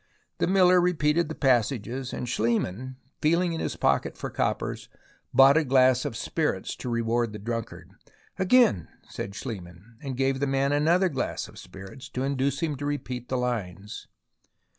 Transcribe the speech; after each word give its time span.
The 0.39 0.47
miller 0.47 0.81
repeated 0.81 1.29
the 1.29 1.35
passages, 1.35 2.11
and 2.11 2.27
Schliemann, 2.27 2.95
feeling 3.21 3.53
in 3.53 3.59
his 3.59 3.75
pocket 3.75 4.17
for 4.17 4.31
coppers, 4.31 4.89
bought 5.31 5.57
a 5.57 5.63
glass 5.63 6.05
of 6.05 6.17
spirits 6.17 6.75
to 6.77 6.89
reward 6.89 7.33
the 7.33 7.37
drunkard," 7.37 7.91
Again," 8.39 8.87
said 9.07 9.35
Schliemann, 9.35 9.99
and 10.01 10.17
gave 10.17 10.39
the 10.39 10.47
man 10.47 10.71
another 10.71 11.07
glass 11.07 11.47
of 11.47 11.59
spirits 11.59 12.09
to 12.09 12.23
induce 12.23 12.61
him 12.63 12.77
to 12.77 12.85
repeat 12.87 13.29
the 13.29 13.37
lines. 13.37 14.07